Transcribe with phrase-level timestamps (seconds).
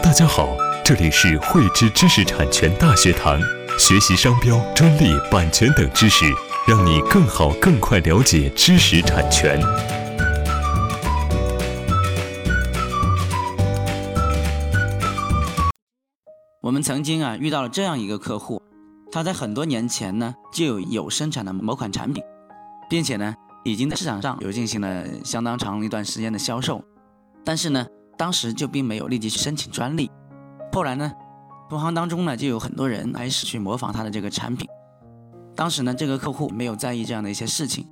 [0.00, 3.38] 大家好，这里是汇知知识产权大学堂，
[3.78, 6.24] 学习商标、专利、版权等知识，
[6.66, 9.60] 让你更好、更快了解知识产权。
[16.62, 18.62] 我们曾经啊遇到了这样一个客户，
[19.12, 22.24] 他在很多年前呢就有有生产的某款产品，
[22.88, 26.82] 并且呢已经在市场上有进行了相当长一段时间的销售，
[27.44, 27.86] 但是呢
[28.16, 30.10] 当时就并没有立即去申请专利。
[30.72, 31.12] 后来呢，
[31.68, 34.68] 同行当中呢就有很多人开始去模仿他的这个产品。
[35.54, 37.86] 当时呢这个客户没有在意这样的一些事情，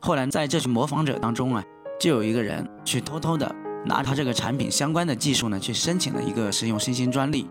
[0.00, 1.64] 后来在这群模仿者当中啊，
[1.98, 3.54] 就有一个人去偷偷的
[3.84, 7.48] 拿他这个产品相关的技术呢去申请了一个实用新兴专利。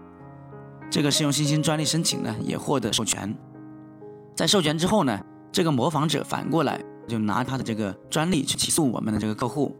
[0.91, 3.35] 这个适用新兴专利申请呢，也获得授权。
[4.35, 5.19] 在授权之后呢，
[5.51, 9.75] 这个模仿者反过来就拿他的这个专利去起诉我们的这个客户。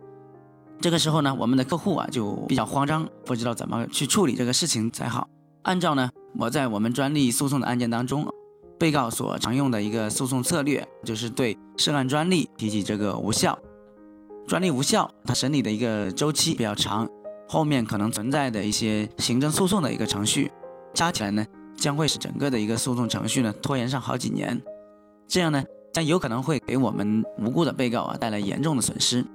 [0.81, 5.27] 这个时候呢，我们的客户啊就比较慌张，不知道怎么去处理这个事情才好。
[5.63, 8.27] 按照呢，我在我们专利诉讼的案件当中，
[8.77, 13.57] 被告所常用的一个诉讼策略，就是对涉案专利提起这个无效。
[14.47, 17.09] 专利无效，它审理的一个周期比较长，
[17.47, 20.51] 后面可能存在的一些行政诉讼的一个程序。
[20.93, 21.43] 加起来呢，
[21.75, 24.61] 将会使整个的一个诉讼程序呢拖延上好几年，
[25.27, 29.25] 这样呢将有可能会给我们无辜的被告啊带来严重的损失。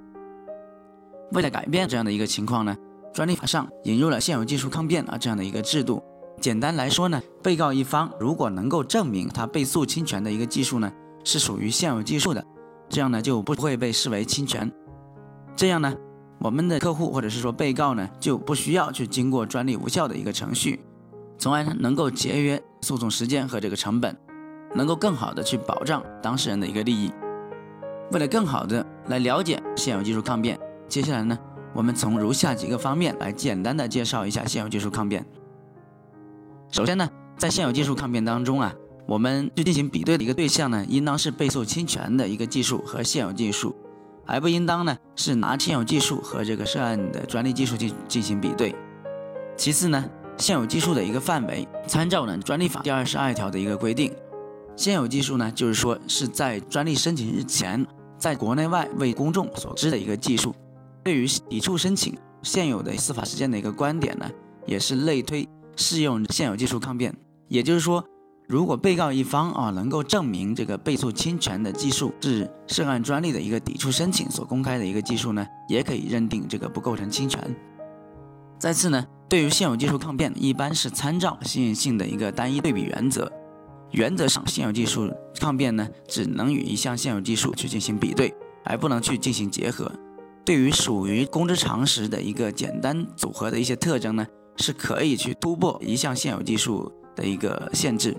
[1.31, 2.75] 为了改变这样的一个情况呢，
[3.13, 6.03] 专利法上引入了现有技术抗辩啊这样的一个制度。
[6.39, 10.91] 简单来说呢，被告一方如果能够证明他被诉侵权的一个技术呢
[11.23, 12.43] 是属于现有技术的，
[12.89, 14.71] 这样呢就不会被视为侵权。
[15.55, 15.93] 这样呢，
[16.39, 20.79] 我们的客户或者是说被告呢就不需要去经过专利无效的一个程序。
[21.37, 24.15] 从而能够节约诉讼时间和这个成本，
[24.75, 27.11] 能够更好的去保障当事人的一个利益。
[28.11, 30.59] 为了更好的来了解现有技术抗辩，
[30.91, 31.39] 接下来呢，
[31.73, 35.25] 我们从如下几个方面来简单的介绍一下现有技术抗辩。
[36.69, 38.75] 首先呢，在现有技术抗辩当中啊，
[39.07, 43.73] 我们去进行比对的一个对象呢，应当是被诉侵权的一个技术和现有技术，
[44.25, 48.75] 而不应当呢是拿现有技术和这个涉案的专利技术进进行比对。
[49.55, 50.03] 其次呢。
[50.37, 54.11] 现有技术的一个范围，参照呢专利法第二十二条的一个规定。
[54.75, 57.85] 现有技术呢，就是说是在专利申请日前，
[58.17, 60.55] 在国内外为公众所知的一个技术。
[61.03, 64.29] 对于抵触申请现有的司法实践的一个观点呢，
[64.65, 67.15] 也是类推适用现有技术抗辩。
[67.47, 68.03] 也就是说，
[68.47, 77.55] 如果被告一方啊能够证明这个被诉侵权的技术是涉案专利的一个抵触申请所公开的一个技术呢，也可以认定这个不构成侵权。
[78.59, 79.05] 再次呢。
[79.31, 83.31] 对于现有技术抗辩，一般是参照新颖性的一个单一对比原则。
[83.91, 85.09] 原则上，现有技术
[85.39, 88.35] 抗辩呢，只能与一项现有技术去进行比对，
[88.65, 89.89] 而不能去进行结合。
[90.45, 94.25] 对于属于公知常识的一个简单组合的一些特征呢，
[94.57, 98.15] 是可以去突破一项现有技术的一个限制。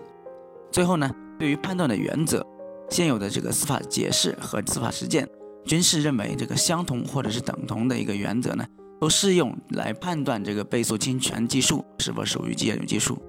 [0.71, 2.47] 最后呢，对于判断的原则，
[2.89, 5.29] 现有的这个司法解释和司法实践
[5.65, 8.65] 均是认为这个相同或者是等同的一个原则呢。
[9.01, 13.21] 都适用来判断这个被诉侵权技术是否属于现有技术。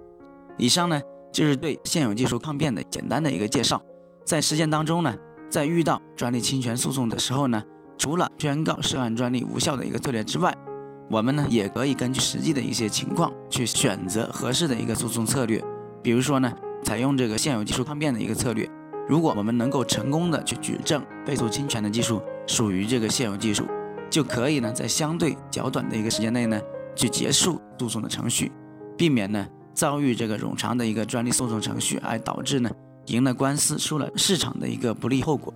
[0.55, 3.81] 以上呢就是对现有技术抗辩的简单的一个介绍。
[4.23, 5.15] 在实践当中呢，
[5.49, 7.63] 在遇到专利侵权诉讼的时候呢，
[8.03, 10.53] 除了宣告涉案专利无效的一个策略之外，
[11.09, 15.63] 我们呢也可以根据实际的一些情况去选择合适的一个诉讼策略。
[16.03, 16.51] 比如说呢，
[16.83, 18.69] 采用这个现有技术抗辩的一个策略。
[19.07, 23.65] 如果我们能够成功的去举证被诉侵权的技术属于这个现有技术。
[24.09, 26.59] 就可以呢，在相对较短的一个时间内呢，
[26.97, 28.51] 去结束诉讼的程序，
[28.97, 32.69] 避免呢遭遇这个冗长的一个专利诉讼程序，而导致呢
[33.05, 35.53] 赢了官司输了市场的一个不利后果。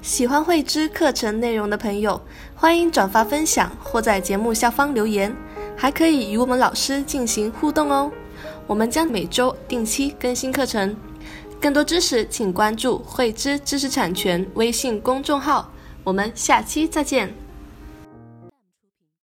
[0.00, 2.20] 喜欢慧芝课程内容的朋友，
[2.54, 5.34] 欢迎转发分享或在节目下方留言，
[5.76, 8.10] 还可以与我们老师进行互动哦。
[8.66, 10.96] 我们将每周定期更新课程，
[11.60, 15.70] 更多知识请关注慧芝知识产权微信公众号。
[16.04, 17.47] 我们下期再见。